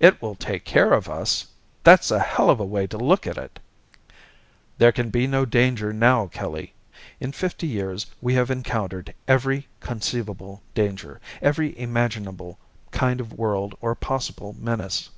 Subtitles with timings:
[0.00, 1.48] "It will take care of us!
[1.84, 3.60] That's a helluva way to look at it!"
[4.78, 6.72] "There can be no danger now, Kelly.
[7.20, 12.58] In fifty years we have encountered every conceivable danger, every imaginable
[12.92, 15.10] kind of world or possible menace."